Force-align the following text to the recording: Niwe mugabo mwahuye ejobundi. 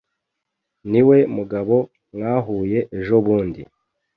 Niwe 0.91 1.17
mugabo 1.35 1.75
mwahuye 2.13 2.79
ejobundi. 2.97 3.61